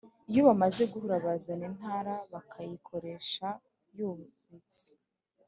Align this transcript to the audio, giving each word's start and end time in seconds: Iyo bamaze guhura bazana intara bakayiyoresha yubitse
Iyo 0.29 0.41
bamaze 0.47 0.81
guhura 0.91 1.15
bazana 1.25 1.63
intara 1.71 2.13
bakayiyoresha 2.33 3.47
yubitse 3.95 4.89